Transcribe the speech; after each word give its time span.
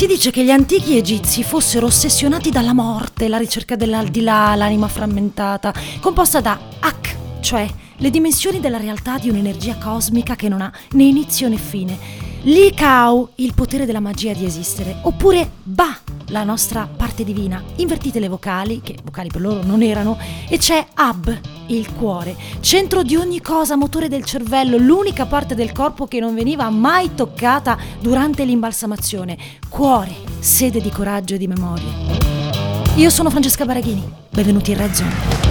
Si 0.00 0.06
dice 0.06 0.30
che 0.30 0.42
gli 0.42 0.50
antichi 0.50 0.96
egizi 0.96 1.42
fossero 1.42 1.84
ossessionati 1.84 2.48
dalla 2.48 2.72
morte, 2.72 3.28
la 3.28 3.36
ricerca 3.36 3.76
dell'aldilà, 3.76 4.54
l'anima 4.54 4.88
frammentata, 4.88 5.74
composta 6.00 6.40
da 6.40 6.58
Ak, 6.80 7.16
cioè 7.40 7.68
le 7.98 8.08
dimensioni 8.08 8.60
della 8.60 8.78
realtà 8.78 9.18
di 9.18 9.28
un'energia 9.28 9.76
cosmica 9.76 10.36
che 10.36 10.48
non 10.48 10.62
ha 10.62 10.72
né 10.92 11.04
inizio 11.04 11.50
né 11.50 11.58
fine. 11.58 11.98
Li 12.44 12.72
Kao, 12.72 13.32
il 13.34 13.52
potere 13.52 13.84
della 13.84 14.00
magia 14.00 14.32
di 14.32 14.46
esistere, 14.46 15.00
oppure 15.02 15.50
Ba, 15.62 15.98
la 16.28 16.44
nostra 16.44 16.88
parte 16.88 17.22
divina. 17.22 17.62
Invertite 17.76 18.20
le 18.20 18.28
vocali, 18.28 18.80
che 18.80 18.96
vocali 19.04 19.28
per 19.28 19.42
loro 19.42 19.62
non 19.62 19.82
erano, 19.82 20.16
e 20.48 20.56
c'è 20.56 20.82
Ab, 20.94 21.40
il 21.74 21.92
cuore, 21.92 22.36
centro 22.60 23.02
di 23.02 23.16
ogni 23.16 23.40
cosa, 23.40 23.76
motore 23.76 24.08
del 24.08 24.24
cervello, 24.24 24.76
l'unica 24.76 25.26
parte 25.26 25.54
del 25.54 25.72
corpo 25.72 26.06
che 26.06 26.20
non 26.20 26.34
veniva 26.34 26.68
mai 26.70 27.14
toccata 27.14 27.78
durante 28.00 28.44
l'imbalsamazione. 28.44 29.36
Cuore, 29.68 30.14
sede 30.38 30.80
di 30.80 30.90
coraggio 30.90 31.34
e 31.34 31.38
di 31.38 31.46
memoria. 31.46 31.88
Io 32.96 33.10
sono 33.10 33.30
Francesca 33.30 33.64
Baraghini, 33.64 34.02
benvenuti 34.30 34.72
in 34.72 34.78
Red 34.78 34.92
Zone. 34.92 35.49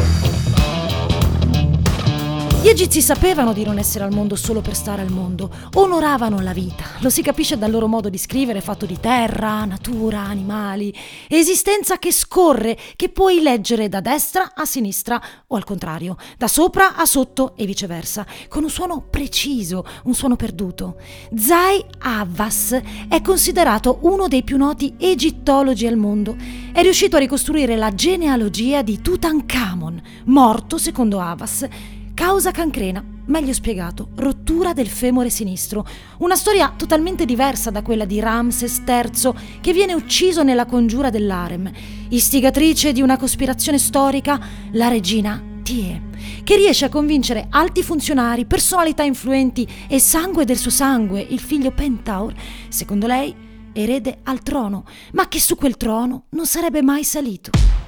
Gli 2.70 2.74
egizi 2.74 3.02
sapevano 3.02 3.52
di 3.52 3.64
non 3.64 3.80
essere 3.80 4.04
al 4.04 4.14
mondo 4.14 4.36
solo 4.36 4.62
per 4.62 4.76
stare 4.76 5.02
al 5.02 5.10
mondo, 5.10 5.50
onoravano 5.74 6.40
la 6.40 6.54
vita, 6.54 6.84
lo 7.00 7.10
si 7.10 7.24
capisce 7.24 7.58
dal 7.58 7.72
loro 7.72 7.88
modo 7.88 8.10
di 8.10 8.20
scrivere 8.20 8.62
fatto 8.62 8.86
di 8.86 9.00
terra, 9.00 9.66
natura, 9.66 10.20
animali, 10.20 10.94
esistenza 11.28 11.98
che 11.98 12.12
scorre, 12.12 12.78
che 12.96 13.10
puoi 13.10 13.42
leggere 13.42 13.90
da 13.90 14.02
destra 14.02 14.52
a 14.54 14.66
sinistra 14.66 15.20
o 15.48 15.56
al 15.56 15.64
contrario, 15.64 16.16
da 16.38 16.48
sopra 16.48 16.96
a 16.96 17.06
sotto 17.06 17.54
e 17.56 17.66
viceversa, 17.66 18.24
con 18.48 18.62
un 18.62 18.70
suono 18.70 19.04
preciso, 19.10 19.84
un 20.04 20.14
suono 20.14 20.36
perduto. 20.36 20.98
Zai 21.36 21.84
Havas 21.98 22.80
è 23.08 23.20
considerato 23.24 23.98
uno 24.02 24.28
dei 24.28 24.44
più 24.44 24.58
noti 24.58 24.94
egittologi 25.00 25.88
al 25.88 25.98
mondo. 25.98 26.36
È 26.72 26.84
riuscito 26.84 27.16
a 27.16 27.20
ricostruire 27.20 27.76
la 27.76 27.96
genealogia 27.96 28.84
di 28.84 29.02
Tutankhamon, 29.02 30.02
morto 30.26 30.78
secondo 30.78 31.20
Havas 31.20 31.68
Causa 32.20 32.52
cancrena, 32.52 33.02
meglio 33.28 33.54
spiegato, 33.54 34.10
rottura 34.16 34.74
del 34.74 34.90
femore 34.90 35.30
sinistro. 35.30 35.88
Una 36.18 36.36
storia 36.36 36.74
totalmente 36.76 37.24
diversa 37.24 37.72
da 37.72 37.82
quella 37.82 38.04
di 38.04 38.20
Ramses 38.20 38.84
III 38.86 39.32
che 39.62 39.72
viene 39.72 39.94
ucciso 39.94 40.44
nella 40.44 40.66
congiura 40.66 41.10
dell'Arem. 41.10 41.72
Istigatrice 42.10 42.92
di 42.92 43.02
una 43.02 43.16
cospirazione 43.16 43.78
storica, 43.78 44.38
la 44.74 44.90
regina 44.90 45.42
Tie, 45.64 46.02
che 46.44 46.58
riesce 46.58 46.84
a 46.84 46.90
convincere 46.90 47.48
alti 47.52 47.84
funzionari, 47.84 48.44
personalità 48.44 49.04
influenti 49.04 49.66
e 49.88 49.98
sangue 49.98 50.44
del 50.44 50.58
suo 50.58 50.72
sangue, 50.72 51.22
il 51.22 51.40
figlio 51.40 51.72
Pentaur, 51.72 52.34
secondo 52.68 53.08
lei 53.08 53.34
erede 53.72 54.20
al 54.24 54.44
trono, 54.44 54.84
ma 55.14 55.30
che 55.30 55.40
su 55.40 55.56
quel 55.56 55.78
trono 55.78 56.26
non 56.32 56.46
sarebbe 56.46 56.82
mai 56.82 57.06
salito. 57.06 57.79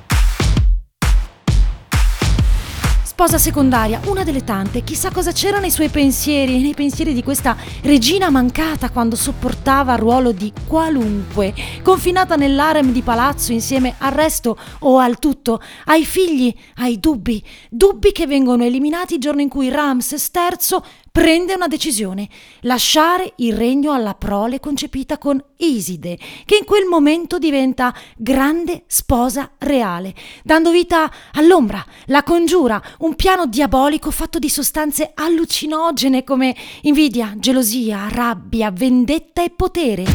Sposa 3.12 3.38
secondaria, 3.38 4.00
una 4.06 4.24
delle 4.24 4.46
tante, 4.46 4.86
chissà 4.86 5.12
cosa 5.12 5.34
c'era 5.34 5.60
nei 5.60 5.70
suoi 5.70 5.90
pensieri, 5.90 6.62
nei 6.62 6.74
pensieri 6.74 7.14
di 7.14 7.22
questa 7.22 7.58
regina 7.82 8.30
mancata 8.30 8.90
quando 8.90 9.18
sopportava 9.18 9.92
il 9.94 10.00
ruolo 10.00 10.32
di 10.32 10.52
qualunque, 10.66 11.54
confinata 11.84 12.38
nell'arem 12.38 12.94
di 12.94 13.02
palazzo 13.02 13.52
insieme 13.52 13.96
al 13.98 14.14
resto 14.14 14.58
o 14.80 14.98
al 14.98 15.20
tutto, 15.20 15.60
ai 15.86 16.06
figli, 16.06 16.56
ai 16.78 17.00
dubbi, 17.00 17.44
dubbi 17.70 18.14
che 18.14 18.28
vengono 18.28 18.64
eliminati 18.64 19.16
il 19.16 19.20
giorno 19.20 19.42
in 19.42 19.50
cui 19.50 19.70
Ramses 19.70 20.32
III 20.34 20.82
prende 21.12 21.54
una 21.54 21.68
decisione, 21.68 22.30
lasciare 22.62 23.34
il 23.38 23.54
regno 23.54 23.92
alla 23.92 24.16
prole 24.16 24.62
concepita 24.62 25.18
con 25.18 25.44
Iside, 25.58 26.18
che 26.46 26.56
in 26.56 26.64
quel 26.64 26.86
momento 26.86 27.38
diventa 27.38 27.94
grande 28.16 28.84
sposa 28.88 29.52
reale, 29.58 30.14
dando 30.44 30.72
vita 30.72 31.12
all'ombra, 31.34 31.86
la 32.06 32.24
congiura, 32.24 32.82
un 33.00 33.16
piano 33.16 33.46
diabolico 33.46 34.10
fatto 34.10 34.40
di 34.40 34.50
sostanze 34.50 35.12
allucinogene 35.14 36.24
come 36.24 36.56
invidia, 36.84 37.34
gelosia, 37.38 38.08
rabbia, 38.10 38.72
vendetta 38.72 39.44
e 39.44 39.50
potere. 39.50 40.06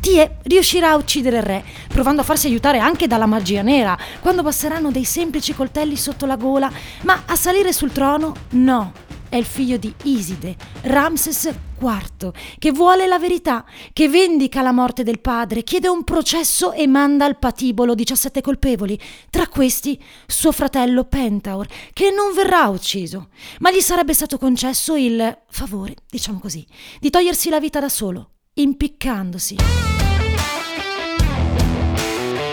Tie 0.00 0.36
riuscirà 0.42 0.90
a 0.90 0.96
uccidere 0.96 1.38
il 1.38 1.42
re, 1.42 1.64
provando 1.88 2.20
a 2.20 2.24
farsi 2.24 2.46
aiutare 2.46 2.78
anche 2.78 3.08
dalla 3.08 3.26
magia 3.26 3.62
nera, 3.62 3.98
quando 4.20 4.42
passeranno 4.42 4.92
dei 4.92 5.04
semplici 5.04 5.54
coltelli 5.54 5.96
sotto 5.96 6.26
la 6.26 6.36
gola, 6.36 6.70
ma 7.02 7.22
a 7.26 7.34
salire 7.34 7.72
sul 7.72 7.90
trono 7.90 8.34
no 8.50 8.92
è 9.34 9.38
il 9.38 9.44
figlio 9.44 9.76
di 9.78 9.92
Iside, 10.04 10.54
Ramses 10.82 11.52
IV, 11.80 12.30
che 12.56 12.70
vuole 12.70 13.08
la 13.08 13.18
verità, 13.18 13.64
che 13.92 14.08
vendica 14.08 14.62
la 14.62 14.70
morte 14.70 15.02
del 15.02 15.18
padre, 15.18 15.64
chiede 15.64 15.88
un 15.88 16.04
processo 16.04 16.70
e 16.70 16.86
manda 16.86 17.24
al 17.24 17.36
patibolo 17.40 17.96
17 17.96 18.40
colpevoli, 18.40 18.96
tra 19.30 19.48
questi 19.48 20.00
suo 20.28 20.52
fratello 20.52 21.02
Pentaur, 21.02 21.66
che 21.92 22.12
non 22.12 22.32
verrà 22.32 22.68
ucciso, 22.68 23.30
ma 23.58 23.72
gli 23.72 23.80
sarebbe 23.80 24.14
stato 24.14 24.38
concesso 24.38 24.94
il 24.94 25.36
favore, 25.48 25.96
diciamo 26.08 26.38
così, 26.38 26.64
di 27.00 27.10
togliersi 27.10 27.50
la 27.50 27.58
vita 27.58 27.80
da 27.80 27.88
solo, 27.88 28.34
impiccandosi. 28.54 29.56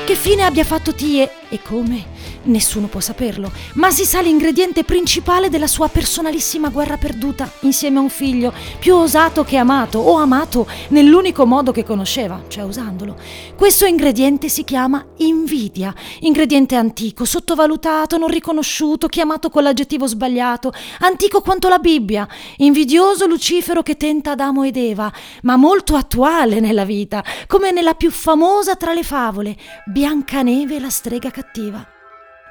Che 0.04 0.16
fine 0.16 0.44
abbia 0.44 0.64
fatto 0.64 0.96
Tie 0.96 1.30
e 1.48 1.62
come? 1.62 2.31
Nessuno 2.44 2.88
può 2.88 3.00
saperlo, 3.00 3.52
ma 3.74 3.92
si 3.92 4.04
sa 4.04 4.20
l'ingrediente 4.20 4.84
principale 4.84 5.48
della 5.50 5.68
sua 5.68 5.90
personalissima 5.90 6.70
guerra 6.70 6.98
perduta 6.98 7.48
insieme 7.62 8.00
a 8.00 8.02
un 8.02 8.10
figlio, 8.10 8.52
più 8.80 8.96
osato 8.96 9.44
che 9.44 9.58
amato, 9.58 10.00
o 10.00 10.18
amato 10.18 10.68
nell'unico 10.88 11.46
modo 11.46 11.72
che 11.72 11.84
conosceva, 11.84 12.42
cioè 12.48 12.64
usandolo. 12.64 13.16
Questo 13.56 13.86
ingrediente 13.86 14.50
si 14.50 14.64
chiama 14.64 15.06
invidia, 15.18 15.94
ingrediente 16.22 16.76
antico, 16.76 17.26
sottovalutato, 17.26 18.18
non 18.18 18.30
riconosciuto, 18.30 19.06
chiamato 19.06 19.52
con 19.52 19.62
l'aggettivo 19.62 20.08
sbagliato, 20.08 20.74
antico 21.02 21.42
quanto 21.42 21.70
la 21.70 21.78
Bibbia, 21.78 22.28
invidioso 22.58 23.28
Lucifero 23.28 23.84
che 23.84 23.98
tenta 23.98 24.32
Adamo 24.32 24.64
ed 24.64 24.78
Eva, 24.78 25.14
ma 25.44 25.58
molto 25.58 25.96
attuale 25.96 26.60
nella 26.60 26.86
vita, 26.86 27.24
come 27.46 27.72
nella 27.72 27.94
più 27.94 28.10
famosa 28.10 28.76
tra 28.76 28.94
le 28.94 29.04
favole, 29.04 29.56
Biancaneve 29.86 30.80
la 30.80 30.90
strega 30.90 31.30
cattiva. 31.30 32.00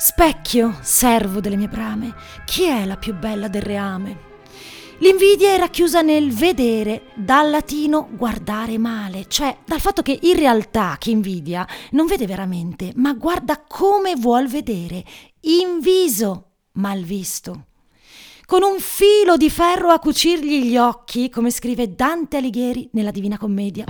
Specchio, 0.03 0.79
servo 0.81 1.41
delle 1.41 1.57
mie 1.57 1.69
brame, 1.69 2.15
chi 2.47 2.63
è 2.63 2.87
la 2.87 2.97
più 2.97 3.15
bella 3.15 3.49
del 3.49 3.61
reame? 3.61 4.29
L'invidia 5.01 5.53
è 5.53 5.59
racchiusa 5.59 6.01
nel 6.01 6.33
vedere, 6.33 7.09
dal 7.15 7.51
latino 7.51 8.09
guardare 8.11 8.79
male, 8.79 9.27
cioè 9.29 9.59
dal 9.67 9.79
fatto 9.79 10.01
che 10.01 10.19
in 10.23 10.37
realtà 10.37 10.97
chi 10.99 11.11
invidia 11.11 11.69
non 11.91 12.07
vede 12.07 12.25
veramente, 12.25 12.93
ma 12.97 13.13
guarda 13.13 13.63
come 13.69 14.17
vuol 14.17 14.49
vedere, 14.49 15.05
in 15.41 15.81
viso, 15.81 16.53
mal 16.73 17.03
visto. 17.03 17.67
Con 18.47 18.63
un 18.63 18.81
filo 18.81 19.37
di 19.37 19.51
ferro 19.51 19.91
a 19.91 19.99
cucirgli 19.99 20.63
gli 20.63 20.79
occhi, 20.79 21.29
come 21.29 21.51
scrive 21.51 21.95
Dante 21.95 22.39
Alighieri 22.39 22.89
nella 22.93 23.11
Divina 23.11 23.37
Commedia. 23.37 23.85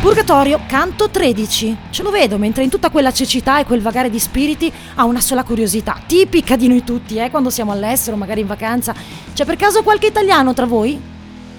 Purgatorio, 0.00 0.60
canto 0.66 1.10
13. 1.10 1.76
Ce 1.90 2.02
lo 2.02 2.10
vedo 2.10 2.38
mentre 2.38 2.64
in 2.64 2.70
tutta 2.70 2.88
quella 2.88 3.12
cecità 3.12 3.60
e 3.60 3.66
quel 3.66 3.82
vagare 3.82 4.08
di 4.08 4.18
spiriti 4.18 4.72
ha 4.94 5.04
una 5.04 5.20
sola 5.20 5.44
curiosità, 5.44 6.00
tipica 6.06 6.56
di 6.56 6.68
noi 6.68 6.82
tutti, 6.82 7.18
eh, 7.18 7.28
quando 7.28 7.50
siamo 7.50 7.70
all'estero, 7.70 8.16
magari 8.16 8.40
in 8.40 8.46
vacanza. 8.46 8.94
C'è 9.34 9.44
per 9.44 9.56
caso 9.56 9.82
qualche 9.82 10.06
italiano 10.06 10.54
tra 10.54 10.64
voi? 10.64 11.09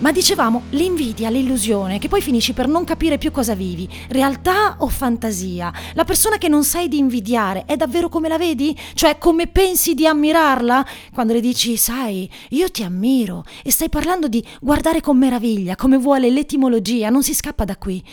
Ma 0.01 0.11
dicevamo 0.11 0.63
l'invidia, 0.71 1.29
l'illusione, 1.29 1.99
che 1.99 2.07
poi 2.07 2.23
finisci 2.23 2.53
per 2.53 2.67
non 2.67 2.83
capire 2.83 3.19
più 3.19 3.29
cosa 3.29 3.53
vivi, 3.53 3.87
realtà 4.09 4.77
o 4.79 4.87
fantasia. 4.87 5.71
La 5.93 6.05
persona 6.05 6.39
che 6.39 6.47
non 6.47 6.63
sai 6.63 6.87
di 6.87 6.97
invidiare 6.97 7.65
è 7.67 7.75
davvero 7.75 8.09
come 8.09 8.27
la 8.27 8.39
vedi? 8.39 8.75
Cioè 8.95 9.19
come 9.19 9.45
pensi 9.45 9.93
di 9.93 10.07
ammirarla? 10.07 10.83
Quando 11.13 11.33
le 11.33 11.39
dici, 11.39 11.77
sai, 11.77 12.27
io 12.49 12.71
ti 12.71 12.81
ammiro 12.81 13.43
e 13.63 13.69
stai 13.69 13.89
parlando 13.89 14.27
di 14.27 14.43
guardare 14.59 15.01
con 15.01 15.19
meraviglia, 15.19 15.75
come 15.75 15.97
vuole 15.97 16.31
l'etimologia, 16.31 17.11
non 17.11 17.21
si 17.21 17.35
scappa 17.35 17.63
da 17.63 17.77
qui. 17.77 18.03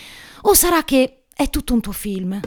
O 0.42 0.52
sarà 0.52 0.84
che 0.84 1.22
è 1.34 1.48
tutto 1.48 1.72
un 1.72 1.80
tuo 1.80 1.92
film? 1.92 2.38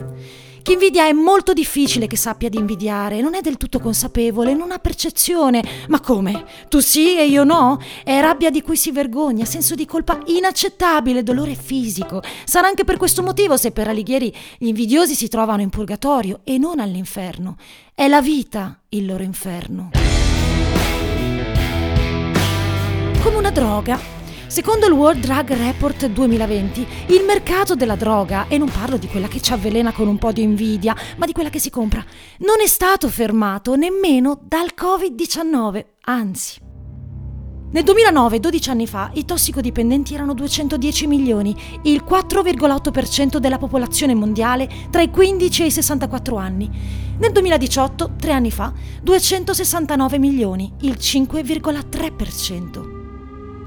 Chi 0.63 0.73
invidia 0.73 1.07
è 1.07 1.11
molto 1.11 1.53
difficile 1.53 2.05
che 2.05 2.15
sappia 2.15 2.47
di 2.47 2.57
invidiare, 2.57 3.19
non 3.19 3.33
è 3.33 3.41
del 3.41 3.57
tutto 3.57 3.79
consapevole, 3.79 4.53
non 4.53 4.71
ha 4.71 4.77
percezione. 4.77 5.63
Ma 5.87 5.99
come? 5.99 6.45
Tu 6.69 6.79
sì 6.79 7.17
e 7.17 7.25
io 7.25 7.43
no? 7.43 7.79
È 8.03 8.19
rabbia 8.19 8.51
di 8.51 8.61
cui 8.61 8.77
si 8.77 8.91
vergogna, 8.91 9.43
senso 9.43 9.73
di 9.73 9.87
colpa 9.87 10.19
inaccettabile, 10.25 11.23
dolore 11.23 11.55
fisico. 11.55 12.21
Sarà 12.45 12.67
anche 12.67 12.83
per 12.83 12.97
questo 12.97 13.23
motivo 13.23 13.57
se 13.57 13.71
per 13.71 13.87
Alighieri 13.87 14.31
gli 14.59 14.67
invidiosi 14.67 15.15
si 15.15 15.27
trovano 15.27 15.61
in 15.61 15.69
purgatorio 15.69 16.41
e 16.43 16.59
non 16.59 16.79
all'inferno. 16.79 17.57
È 17.95 18.07
la 18.07 18.21
vita 18.21 18.81
il 18.89 19.07
loro 19.07 19.23
inferno. 19.23 19.89
Come 23.23 23.35
una 23.35 23.51
droga, 23.51 24.20
Secondo 24.51 24.85
il 24.85 24.91
World 24.91 25.21
Drug 25.21 25.53
Report 25.53 26.07
2020, 26.07 26.85
il 27.07 27.23
mercato 27.25 27.73
della 27.73 27.95
droga, 27.95 28.47
e 28.49 28.57
non 28.57 28.69
parlo 28.69 28.97
di 28.97 29.07
quella 29.07 29.29
che 29.29 29.39
ci 29.39 29.53
avvelena 29.53 29.93
con 29.93 30.09
un 30.09 30.17
po' 30.17 30.33
di 30.33 30.41
invidia, 30.41 30.93
ma 31.15 31.25
di 31.25 31.31
quella 31.31 31.49
che 31.49 31.57
si 31.57 31.69
compra, 31.69 32.03
non 32.39 32.59
è 32.61 32.67
stato 32.67 33.07
fermato 33.07 33.75
nemmeno 33.75 34.37
dal 34.43 34.73
Covid-19, 34.77 35.85
anzi. 36.01 36.59
Nel 37.71 37.83
2009, 37.85 38.41
12 38.41 38.69
anni 38.69 38.87
fa, 38.87 39.09
i 39.13 39.23
tossicodipendenti 39.23 40.15
erano 40.15 40.33
210 40.33 41.07
milioni, 41.07 41.55
il 41.83 42.03
4,8% 42.05 43.37
della 43.37 43.57
popolazione 43.57 44.13
mondiale 44.13 44.67
tra 44.89 45.01
i 45.01 45.09
15 45.09 45.63
e 45.63 45.67
i 45.67 45.71
64 45.71 46.35
anni. 46.35 46.69
Nel 47.19 47.31
2018, 47.31 48.15
tre 48.19 48.33
anni 48.33 48.51
fa, 48.51 48.73
269 49.01 50.19
milioni, 50.19 50.73
il 50.81 50.97
5,3%. 50.99 52.99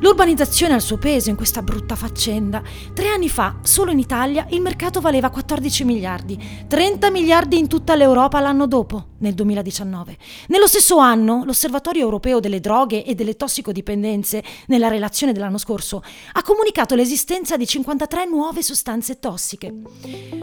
L'urbanizzazione 0.04 0.74
ha 0.74 0.76
il 0.76 0.82
suo 0.82 0.98
peso 0.98 1.30
in 1.30 1.34
questa 1.34 1.62
brutta 1.62 1.96
faccenda. 1.96 2.62
Tre 2.92 3.08
anni 3.08 3.30
fa, 3.30 3.60
solo 3.62 3.90
in 3.90 3.98
Italia, 3.98 4.44
il 4.50 4.60
mercato 4.60 5.00
valeva 5.00 5.30
14 5.30 5.82
miliardi, 5.84 6.38
30 6.68 7.10
miliardi 7.10 7.58
in 7.58 7.68
tutta 7.68 7.94
l'Europa 7.94 8.38
l'anno 8.38 8.66
dopo, 8.66 9.13
nel 9.24 9.34
2019. 9.34 10.16
Nello 10.48 10.66
stesso 10.66 10.98
anno, 10.98 11.42
l'Osservatorio 11.44 12.02
europeo 12.02 12.40
delle 12.40 12.60
droghe 12.60 13.04
e 13.04 13.14
delle 13.14 13.36
tossicodipendenze, 13.36 14.44
nella 14.66 14.88
relazione 14.88 15.32
dell'anno 15.32 15.58
scorso, 15.58 16.02
ha 16.32 16.42
comunicato 16.42 16.94
l'esistenza 16.94 17.56
di 17.56 17.66
53 17.66 18.26
nuove 18.26 18.62
sostanze 18.62 19.18
tossiche. 19.18 19.74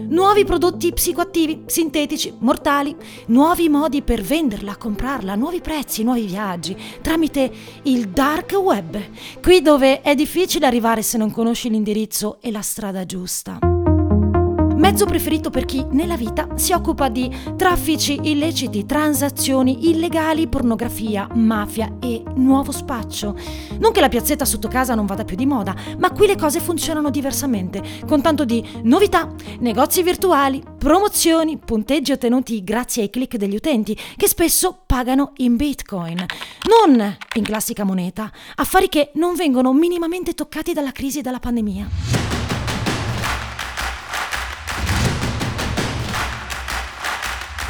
Nuovi 0.09 0.43
prodotti 0.43 0.91
psicoattivi, 0.91 1.63
sintetici, 1.67 2.33
mortali, 2.39 2.95
nuovi 3.27 3.69
modi 3.69 4.01
per 4.01 4.21
venderla, 4.21 4.75
comprarla, 4.75 5.35
nuovi 5.35 5.61
prezzi, 5.61 6.03
nuovi 6.03 6.25
viaggi, 6.25 6.75
tramite 7.01 7.51
il 7.83 8.09
dark 8.09 8.51
web 8.53 8.99
qui 9.41 9.61
dove 9.61 10.01
è 10.01 10.15
difficile 10.15 10.65
arrivare 10.65 11.01
se 11.01 11.17
non 11.17 11.31
conosci 11.31 11.69
l'indirizzo 11.69 12.39
e 12.41 12.51
la 12.51 12.61
strada 12.61 13.05
giusta. 13.05 13.70
Mezzo 14.81 15.05
preferito 15.05 15.51
per 15.51 15.65
chi 15.65 15.85
nella 15.91 16.17
vita 16.17 16.47
si 16.55 16.73
occupa 16.73 17.07
di 17.07 17.31
traffici 17.55 18.19
illeciti, 18.23 18.87
transazioni 18.87 19.91
illegali, 19.91 20.47
pornografia, 20.47 21.27
mafia 21.35 21.97
e 22.01 22.23
nuovo 22.33 22.71
spaccio. 22.71 23.37
Non 23.77 23.91
che 23.91 24.01
la 24.01 24.09
piazzetta 24.09 24.43
sotto 24.43 24.67
casa 24.67 24.95
non 24.95 25.05
vada 25.05 25.23
più 25.23 25.35
di 25.35 25.45
moda, 25.45 25.75
ma 25.99 26.09
qui 26.09 26.25
le 26.25 26.35
cose 26.35 26.59
funzionano 26.59 27.11
diversamente, 27.11 27.83
con 28.07 28.23
tanto 28.23 28.43
di 28.43 28.67
novità, 28.81 29.31
negozi 29.59 30.01
virtuali, 30.01 30.63
promozioni, 30.79 31.59
punteggi 31.59 32.13
ottenuti 32.13 32.63
grazie 32.63 33.03
ai 33.03 33.11
click 33.11 33.37
degli 33.37 33.55
utenti, 33.55 33.95
che 34.15 34.27
spesso 34.27 34.81
pagano 34.87 35.33
in 35.37 35.57
bitcoin, 35.57 36.25
non 36.67 37.17
in 37.35 37.43
classica 37.43 37.83
moneta, 37.83 38.31
affari 38.55 38.89
che 38.89 39.11
non 39.13 39.35
vengono 39.35 39.73
minimamente 39.73 40.33
toccati 40.33 40.73
dalla 40.73 40.91
crisi 40.91 41.19
e 41.19 41.21
dalla 41.21 41.39
pandemia. 41.39 42.40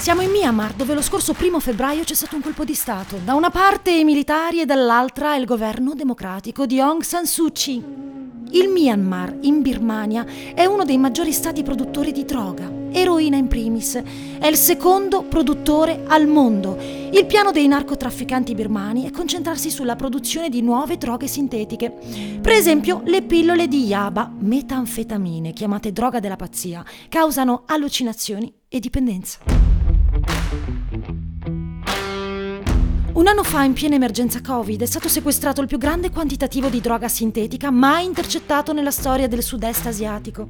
Siamo 0.01 0.21
in 0.21 0.31
Myanmar, 0.31 0.74
dove 0.74 0.95
lo 0.95 1.01
scorso 1.03 1.33
primo 1.33 1.59
febbraio 1.59 2.03
c'è 2.03 2.15
stato 2.15 2.36
un 2.36 2.42
colpo 2.42 2.65
di 2.65 2.74
Stato. 2.74 3.19
Da 3.24 3.36
una 3.36 3.51
parte 3.51 3.92
i 3.92 4.03
militari 4.03 4.59
e 4.59 4.65
dall'altra 4.65 5.36
il 5.36 5.45
governo 5.45 5.94
democratico 5.94 6.65
di 6.65 6.80
Aung 6.80 7.03
San 7.03 7.27
Suu 7.27 7.51
Kyi. 7.51 7.83
Il 8.50 8.69
Myanmar, 8.69 9.38
in 9.42 9.62
Birmania, 9.62 10.25
è 10.56 10.65
uno 10.65 10.86
dei 10.86 10.98
maggiori 10.98 11.31
stati 11.31 11.62
produttori 11.62 12.12
di 12.12 12.25
droga, 12.25 12.68
eroina 12.89 13.38
in 13.38 13.48
primis. 13.48 14.01
È 14.39 14.48
il 14.48 14.56
secondo 14.56 15.21
produttore 15.21 16.04
al 16.07 16.25
mondo. 16.25 16.80
Il 16.80 17.27
piano 17.27 17.51
dei 17.51 17.68
narcotrafficanti 17.68 18.56
birmani 18.56 19.06
è 19.06 19.12
concentrarsi 19.12 19.69
sulla 19.69 19.95
produzione 19.95 20.50
di 20.50 20.63
nuove 20.63 20.97
droghe 20.97 21.27
sintetiche. 21.27 21.92
Per 22.42 22.51
esempio, 22.51 23.04
le 23.06 23.21
pillole 23.21 23.68
di 23.68 23.86
Yaba, 23.86 24.33
metanfetamine, 24.36 25.54
chiamate 25.54 25.94
droga 25.94 26.19
della 26.19 26.38
pazzia, 26.38 26.83
causano 27.07 27.65
allucinazioni 27.68 28.51
e 28.68 28.80
dipendenza. 28.80 29.60
Un 33.13 33.27
anno 33.27 33.43
fa, 33.43 33.63
in 33.63 33.73
piena 33.73 33.95
emergenza 33.95 34.39
Covid, 34.39 34.81
è 34.81 34.85
stato 34.85 35.09
sequestrato 35.09 35.59
il 35.59 35.67
più 35.67 35.77
grande 35.77 36.11
quantitativo 36.11 36.69
di 36.69 36.79
droga 36.79 37.09
sintetica 37.09 37.69
mai 37.69 38.05
intercettato 38.05 38.71
nella 38.71 38.89
storia 38.89 39.27
del 39.27 39.43
sud-est 39.43 39.85
asiatico. 39.85 40.47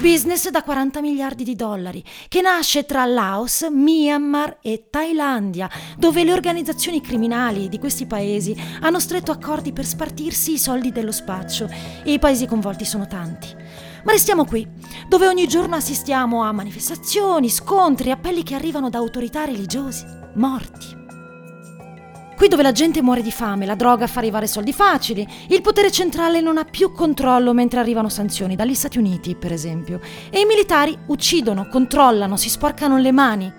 Business 0.00 0.48
da 0.48 0.64
40 0.64 1.00
miliardi 1.00 1.44
di 1.44 1.54
dollari, 1.54 2.02
che 2.26 2.40
nasce 2.40 2.84
tra 2.84 3.04
Laos, 3.04 3.68
Myanmar 3.70 4.58
e 4.60 4.88
Thailandia, 4.90 5.70
dove 5.96 6.24
le 6.24 6.32
organizzazioni 6.32 7.00
criminali 7.00 7.68
di 7.68 7.78
questi 7.78 8.04
paesi 8.04 8.56
hanno 8.80 8.98
stretto 8.98 9.30
accordi 9.30 9.72
per 9.72 9.86
spartirsi 9.86 10.54
i 10.54 10.58
soldi 10.58 10.90
dello 10.90 11.12
spaccio 11.12 11.68
e 12.02 12.12
i 12.12 12.18
paesi 12.18 12.46
coinvolti 12.46 12.84
sono 12.84 13.06
tanti. 13.06 13.46
Ma 14.02 14.10
restiamo 14.10 14.44
qui, 14.44 14.66
dove 15.08 15.28
ogni 15.28 15.46
giorno 15.46 15.76
assistiamo 15.76 16.42
a 16.42 16.50
manifestazioni, 16.50 17.48
scontri, 17.48 18.10
appelli 18.10 18.42
che 18.42 18.56
arrivano 18.56 18.90
da 18.90 18.98
autorità 18.98 19.44
religiose, 19.44 20.30
morti. 20.34 20.99
Qui 22.40 22.48
dove 22.48 22.62
la 22.62 22.72
gente 22.72 23.02
muore 23.02 23.20
di 23.20 23.30
fame, 23.30 23.66
la 23.66 23.74
droga 23.74 24.06
fa 24.06 24.18
arrivare 24.18 24.46
soldi 24.46 24.72
facili, 24.72 25.28
il 25.48 25.60
potere 25.60 25.90
centrale 25.90 26.40
non 26.40 26.56
ha 26.56 26.64
più 26.64 26.90
controllo 26.90 27.52
mentre 27.52 27.80
arrivano 27.80 28.08
sanzioni, 28.08 28.56
dagli 28.56 28.72
Stati 28.72 28.96
Uniti 28.96 29.34
per 29.34 29.52
esempio, 29.52 30.00
e 30.30 30.40
i 30.40 30.46
militari 30.46 30.96
uccidono, 31.08 31.68
controllano, 31.68 32.38
si 32.38 32.48
sporcano 32.48 32.96
le 32.96 33.12
mani. 33.12 33.52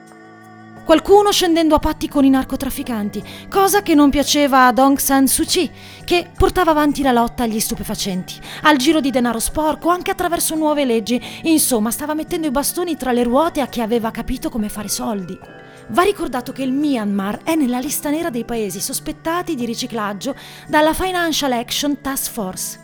Qualcuno 0.83 1.31
scendendo 1.31 1.75
a 1.75 1.79
patti 1.79 2.07
con 2.09 2.25
i 2.25 2.31
narcotrafficanti, 2.31 3.23
cosa 3.51 3.83
che 3.83 3.93
non 3.93 4.09
piaceva 4.09 4.65
ad 4.65 4.79
Aung 4.79 4.97
San 4.97 5.27
Suu 5.27 5.45
Kyi, 5.45 5.69
che 6.03 6.31
portava 6.35 6.71
avanti 6.71 7.03
la 7.03 7.11
lotta 7.11 7.43
agli 7.43 7.59
stupefacenti, 7.59 8.33
al 8.63 8.77
giro 8.77 8.99
di 8.99 9.11
denaro 9.11 9.37
sporco, 9.37 9.89
anche 9.89 10.09
attraverso 10.09 10.55
nuove 10.55 10.85
leggi. 10.85 11.21
Insomma, 11.43 11.91
stava 11.91 12.15
mettendo 12.15 12.47
i 12.47 12.51
bastoni 12.51 12.97
tra 12.97 13.11
le 13.11 13.21
ruote 13.21 13.61
a 13.61 13.67
chi 13.67 13.81
aveva 13.81 14.09
capito 14.09 14.49
come 14.49 14.69
fare 14.69 14.87
soldi. 14.87 15.60
Va 15.89 16.03
ricordato 16.03 16.51
che 16.51 16.63
il 16.63 16.71
Myanmar 16.71 17.43
è 17.43 17.55
nella 17.55 17.79
lista 17.79 18.09
nera 18.09 18.29
dei 18.29 18.45
paesi 18.45 18.79
sospettati 18.79 19.55
di 19.55 19.65
riciclaggio 19.65 20.35
dalla 20.67 20.93
Financial 20.93 21.51
Action 21.51 21.99
Task 22.01 22.31
Force. 22.31 22.79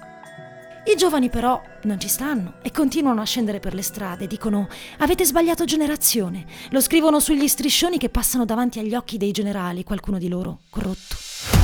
I 0.86 0.96
giovani 0.96 1.30
però 1.30 1.62
non 1.84 2.00
ci 2.00 2.08
stanno 2.08 2.56
e 2.62 2.72
continuano 2.72 3.22
a 3.22 3.26
scendere 3.26 3.60
per 3.60 3.74
le 3.74 3.82
strade, 3.82 4.26
dicono 4.26 4.70
avete 5.00 5.26
sbagliato 5.26 5.66
generazione, 5.66 6.46
lo 6.70 6.80
scrivono 6.80 7.20
sugli 7.20 7.48
striscioni 7.48 7.98
che 7.98 8.10
passano 8.10 8.46
davanti 8.46 8.80
agli 8.80 8.96
occhi 8.96 9.18
dei 9.18 9.32
generali, 9.32 9.84
qualcuno 9.84 10.18
di 10.18 10.30
loro 10.30 10.60
corrotto. 10.70 11.56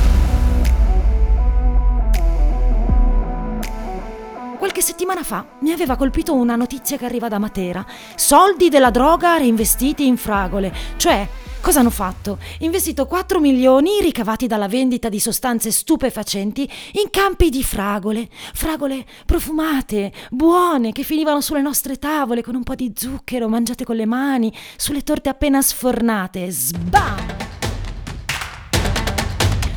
Qualche 4.64 4.80
settimana 4.80 5.22
fa 5.22 5.46
mi 5.60 5.72
aveva 5.72 5.94
colpito 5.94 6.32
una 6.32 6.56
notizia 6.56 6.96
che 6.96 7.04
arriva 7.04 7.28
da 7.28 7.38
Matera. 7.38 7.84
Soldi 8.14 8.70
della 8.70 8.90
droga 8.90 9.36
reinvestiti 9.36 10.06
in 10.06 10.16
fragole. 10.16 10.72
Cioè, 10.96 11.28
cosa 11.60 11.80
hanno 11.80 11.90
fatto? 11.90 12.38
Investito 12.60 13.04
4 13.04 13.40
milioni 13.40 14.00
ricavati 14.00 14.46
dalla 14.46 14.66
vendita 14.66 15.10
di 15.10 15.20
sostanze 15.20 15.70
stupefacenti 15.70 16.62
in 16.92 17.10
campi 17.10 17.50
di 17.50 17.62
fragole. 17.62 18.26
Fragole 18.54 19.04
profumate, 19.26 20.10
buone, 20.30 20.92
che 20.92 21.02
finivano 21.02 21.42
sulle 21.42 21.60
nostre 21.60 21.98
tavole 21.98 22.42
con 22.42 22.54
un 22.54 22.62
po' 22.62 22.74
di 22.74 22.90
zucchero 22.96 23.50
mangiate 23.50 23.84
con 23.84 23.96
le 23.96 24.06
mani, 24.06 24.50
sulle 24.76 25.02
torte 25.02 25.28
appena 25.28 25.60
sfornate. 25.60 26.50
Sbam! 26.50 27.43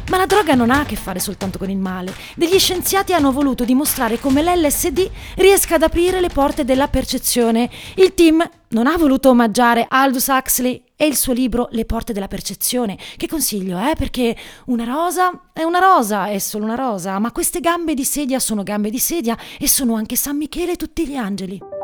Ma 0.10 0.18
la 0.18 0.26
droga 0.26 0.56
non 0.56 0.72
ha 0.72 0.80
a 0.80 0.86
che 0.86 0.96
fare 0.96 1.20
soltanto 1.20 1.58
con 1.58 1.70
il 1.70 1.78
male. 1.78 2.14
Degli 2.36 2.58
scienziati 2.58 3.14
hanno 3.14 3.34
voluto 3.34 3.66
dimostrare 3.66 4.20
come 4.20 4.42
l'LSD 4.42 5.10
riesca 5.36 5.76
ad 5.76 5.84
aprire 5.84 6.22
le 6.22 6.30
porte 6.30 6.64
della 6.64 6.88
percezione. 6.88 7.70
Il 7.96 8.14
team 8.14 8.50
non 8.70 8.88
ha 8.88 8.98
voluto 8.98 9.30
omaggiare 9.30 9.86
Aldous 9.88 10.28
Huxley 10.28 10.82
e 10.96 11.06
il 11.06 11.16
suo 11.16 11.34
libro 11.34 11.68
Le 11.72 11.86
porte 11.86 12.14
della 12.14 12.28
percezione, 12.28 12.98
che 13.18 13.28
consiglio, 13.28 13.78
eh, 13.80 13.96
perché 13.96 14.36
una 14.66 14.86
rosa 14.86 15.50
è 15.52 15.64
una 15.64 15.80
rosa, 15.80 16.28
è 16.28 16.40
solo 16.40 16.64
una 16.64 16.76
rosa, 16.76 17.20
ma 17.20 17.32
queste 17.32 17.60
gambe 17.60 17.94
di 17.94 18.06
sedia 18.06 18.40
sono 18.40 18.64
gambe 18.64 18.90
di 18.90 19.00
sedia 19.00 19.38
e 19.60 19.68
sono 19.68 19.96
anche 19.96 20.16
San 20.16 20.38
Michele 20.38 20.72
e 20.72 20.78
tutti 20.78 21.06
gli 21.06 21.16
angeli. 21.16 21.77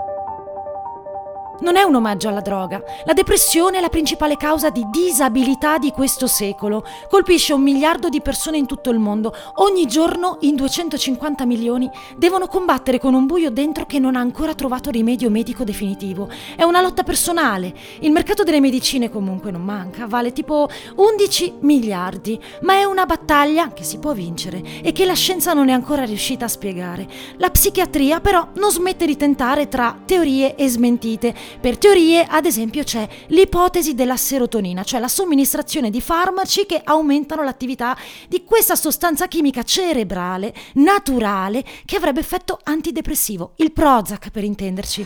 Non 1.63 1.77
è 1.77 1.83
un 1.83 1.95
omaggio 1.95 2.27
alla 2.27 2.41
droga. 2.41 2.83
La 3.05 3.13
depressione 3.13 3.77
è 3.77 3.79
la 3.79 3.87
principale 3.87 4.35
causa 4.35 4.69
di 4.69 4.85
disabilità 4.91 5.77
di 5.77 5.91
questo 5.91 6.27
secolo. 6.27 6.83
Colpisce 7.09 7.53
un 7.53 7.61
miliardo 7.61 8.09
di 8.09 8.19
persone 8.19 8.57
in 8.57 8.65
tutto 8.65 8.89
il 8.89 8.99
mondo. 8.99 9.33
Ogni 9.55 9.87
giorno 9.87 10.39
in 10.41 10.57
250 10.57 11.45
milioni 11.45 11.89
devono 12.17 12.47
combattere 12.47 12.99
con 12.99 13.13
un 13.13 13.25
buio 13.25 13.49
dentro 13.49 13.85
che 13.85 13.97
non 13.97 14.17
ha 14.17 14.19
ancora 14.19 14.53
trovato 14.55 14.89
rimedio 14.89 15.29
medico 15.29 15.63
definitivo. 15.63 16.27
È 16.53 16.63
una 16.63 16.81
lotta 16.81 17.03
personale. 17.03 17.73
Il 18.01 18.11
mercato 18.11 18.43
delle 18.43 18.59
medicine 18.59 19.09
comunque 19.09 19.49
non 19.49 19.61
manca, 19.61 20.05
vale 20.05 20.33
tipo 20.33 20.67
11 20.97 21.59
miliardi, 21.61 22.37
ma 22.63 22.73
è 22.73 22.83
una 22.83 23.05
battaglia 23.05 23.71
che 23.71 23.85
si 23.85 23.99
può 23.99 24.11
vincere 24.11 24.61
e 24.81 24.91
che 24.91 25.05
la 25.05 25.13
scienza 25.13 25.53
non 25.53 25.69
è 25.69 25.71
ancora 25.71 26.03
riuscita 26.03 26.43
a 26.43 26.49
spiegare. 26.49 27.07
La 27.37 27.49
psichiatria 27.49 28.19
però 28.19 28.49
non 28.55 28.69
smette 28.69 29.05
di 29.05 29.15
tentare 29.15 29.69
tra 29.69 29.97
teorie 30.05 30.55
e 30.55 30.67
smentite 30.67 31.51
per 31.59 31.77
teorie, 31.77 32.25
ad 32.27 32.45
esempio, 32.45 32.83
c'è 32.83 33.07
l'ipotesi 33.27 33.93
della 33.93 34.17
serotonina, 34.17 34.83
cioè 34.83 34.99
la 34.99 35.07
somministrazione 35.07 35.89
di 35.89 36.01
farmaci 36.01 36.65
che 36.65 36.81
aumentano 36.83 37.43
l'attività 37.43 37.97
di 38.27 38.43
questa 38.43 38.75
sostanza 38.75 39.27
chimica 39.27 39.63
cerebrale 39.63 40.53
naturale 40.73 41.63
che 41.85 41.95
avrebbe 41.95 42.19
effetto 42.19 42.59
antidepressivo, 42.63 43.53
il 43.57 43.71
Prozac 43.71 44.29
per 44.29 44.43
intenderci. 44.43 45.05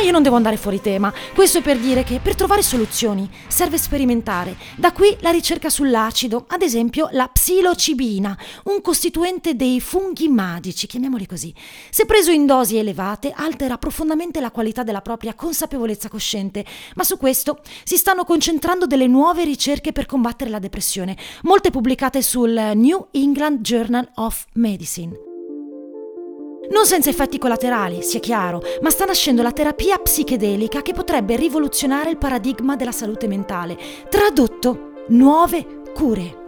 Io 0.00 0.12
non 0.12 0.22
devo 0.22 0.36
andare 0.36 0.56
fuori 0.56 0.80
tema. 0.80 1.12
Questo 1.34 1.58
è 1.58 1.62
per 1.62 1.78
dire 1.78 2.04
che 2.04 2.20
per 2.20 2.34
trovare 2.34 2.62
soluzioni 2.62 3.28
serve 3.48 3.78
sperimentare. 3.78 4.56
Da 4.76 4.92
qui 4.92 5.16
la 5.20 5.30
ricerca 5.30 5.68
sull'acido, 5.68 6.46
ad 6.48 6.62
esempio 6.62 7.08
la 7.12 7.28
psilocibina, 7.28 8.36
un 8.64 8.80
costituente 8.80 9.54
dei 9.54 9.80
funghi 9.80 10.28
magici, 10.28 10.86
chiamiamoli 10.86 11.26
così. 11.26 11.54
Se 11.90 12.06
preso 12.06 12.30
in 12.30 12.46
dosi 12.46 12.76
elevate 12.76 13.32
altera 13.34 13.78
profondamente 13.78 14.40
la 14.40 14.50
qualità 14.50 14.82
della 14.82 15.02
propria 15.02 15.34
consapevolezza 15.34 16.08
cosciente, 16.08 16.64
ma 16.94 17.04
su 17.04 17.16
questo 17.16 17.60
si 17.84 17.96
stanno 17.96 18.24
concentrando 18.24 18.86
delle 18.86 19.06
nuove 19.06 19.44
ricerche 19.44 19.92
per 19.92 20.06
combattere 20.06 20.50
la 20.50 20.58
depressione, 20.58 21.16
molte 21.42 21.70
pubblicate 21.70 22.22
sul 22.22 22.72
New 22.74 23.08
England 23.12 23.60
Journal 23.60 24.08
of 24.14 24.46
Medicine. 24.54 25.29
Non 26.70 26.86
senza 26.86 27.10
effetti 27.10 27.36
collaterali, 27.36 28.00
sia 28.02 28.20
chiaro, 28.20 28.62
ma 28.80 28.90
sta 28.90 29.04
nascendo 29.04 29.42
la 29.42 29.50
terapia 29.50 29.98
psichedelica 29.98 30.82
che 30.82 30.92
potrebbe 30.92 31.34
rivoluzionare 31.34 32.10
il 32.10 32.16
paradigma 32.16 32.76
della 32.76 32.92
salute 32.92 33.26
mentale. 33.26 33.76
Tradotto, 34.08 34.92
nuove 35.08 35.82
cure. 35.92 36.38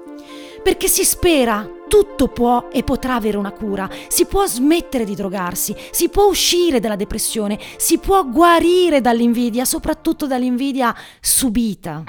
Perché 0.62 0.87
si 0.87 1.05
spera 1.05 1.69
tutto 1.88 2.29
può 2.29 2.69
e 2.73 2.85
potrà 2.85 3.17
avere 3.17 3.37
una 3.37 3.50
cura, 3.50 3.91
si 4.07 4.25
può 4.25 4.47
smettere 4.47 5.05
di 5.05 5.17
drogarsi, 5.17 5.75
si 5.91 6.09
può 6.09 6.26
uscire 6.26 6.79
dalla 6.79 6.97
depressione, 6.97 7.59
si 7.76 7.99
può 7.99 8.25
guarire 8.25 9.00
dall'invidia, 9.00 9.64
soprattutto 9.64 10.26
dall'invidia 10.29 10.95
subita. 11.21 12.05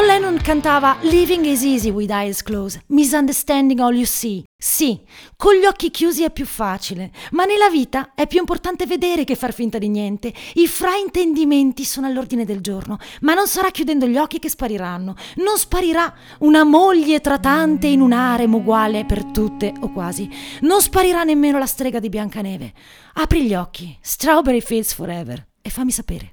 John 0.00 0.08
Lennon 0.08 0.40
cantava 0.40 0.96
Living 1.02 1.44
is 1.44 1.62
easy 1.62 1.90
with 1.90 2.10
eyes 2.10 2.42
closed, 2.42 2.80
misunderstanding 2.86 3.80
all 3.80 3.92
you 3.92 4.06
see. 4.06 4.42
Sì, 4.56 4.98
con 5.36 5.52
gli 5.52 5.66
occhi 5.66 5.90
chiusi 5.90 6.24
è 6.24 6.30
più 6.30 6.46
facile, 6.46 7.10
ma 7.32 7.44
nella 7.44 7.68
vita 7.68 8.12
è 8.14 8.26
più 8.26 8.38
importante 8.38 8.86
vedere 8.86 9.24
che 9.24 9.34
far 9.34 9.52
finta 9.52 9.76
di 9.76 9.90
niente. 9.90 10.32
I 10.54 10.66
fraintendimenti 10.66 11.84
sono 11.84 12.06
all'ordine 12.06 12.46
del 12.46 12.62
giorno, 12.62 12.96
ma 13.20 13.34
non 13.34 13.46
sarà 13.46 13.70
chiudendo 13.70 14.06
gli 14.06 14.16
occhi 14.16 14.38
che 14.38 14.48
spariranno. 14.48 15.16
Non 15.36 15.58
sparirà 15.58 16.10
una 16.38 16.64
moglie 16.64 17.20
tra 17.20 17.38
tante 17.38 17.86
in 17.86 18.00
un 18.00 18.12
harem 18.12 18.54
uguale 18.54 19.04
per 19.04 19.24
tutte 19.26 19.70
o 19.80 19.92
quasi. 19.92 20.30
Non 20.60 20.80
sparirà 20.80 21.24
nemmeno 21.24 21.58
la 21.58 21.66
strega 21.66 21.98
di 21.98 22.08
Biancaneve. 22.08 22.72
Apri 23.16 23.42
gli 23.42 23.54
occhi, 23.54 23.94
Strawberry 24.00 24.62
Fields 24.62 24.94
Forever, 24.94 25.46
e 25.60 25.68
fammi 25.68 25.90
sapere. 25.90 26.32